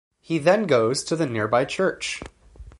He 0.19 0.39
then 0.39 0.65
goes 0.65 1.03
to 1.03 1.15
the 1.15 1.27
nearby 1.27 1.63
church. 1.63 2.23